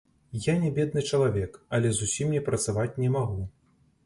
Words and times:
Я 0.45 0.53
не 0.63 0.71
бедны 0.77 1.03
чалавек, 1.11 1.59
але 1.79 1.93
зусім 1.99 2.35
не 2.37 2.41
працаваць 2.49 2.89
не 3.05 3.13
магу. 3.19 3.41